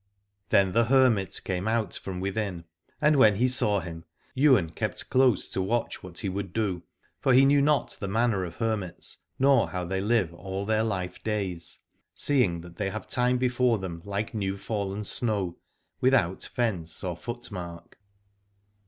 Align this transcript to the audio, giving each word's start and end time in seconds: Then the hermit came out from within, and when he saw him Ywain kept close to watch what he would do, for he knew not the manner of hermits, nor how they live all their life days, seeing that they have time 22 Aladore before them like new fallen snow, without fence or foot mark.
Then 0.49 0.71
the 0.71 0.85
hermit 0.85 1.39
came 1.43 1.67
out 1.67 1.93
from 1.93 2.19
within, 2.19 2.65
and 2.99 3.17
when 3.17 3.35
he 3.35 3.47
saw 3.47 3.81
him 3.81 4.03
Ywain 4.35 4.71
kept 4.71 5.11
close 5.11 5.47
to 5.51 5.61
watch 5.61 6.01
what 6.01 6.17
he 6.17 6.27
would 6.27 6.53
do, 6.53 6.81
for 7.19 7.33
he 7.33 7.45
knew 7.45 7.61
not 7.61 7.97
the 7.99 8.07
manner 8.07 8.43
of 8.43 8.55
hermits, 8.55 9.17
nor 9.37 9.69
how 9.69 9.85
they 9.85 10.01
live 10.01 10.33
all 10.33 10.65
their 10.65 10.81
life 10.81 11.23
days, 11.23 11.77
seeing 12.15 12.61
that 12.61 12.77
they 12.77 12.89
have 12.89 13.05
time 13.05 13.37
22 13.37 13.37
Aladore 13.37 13.39
before 13.41 13.77
them 13.77 14.01
like 14.03 14.33
new 14.33 14.57
fallen 14.57 15.03
snow, 15.03 15.57
without 15.99 16.45
fence 16.45 17.03
or 17.03 17.15
foot 17.15 17.51
mark. 17.51 17.99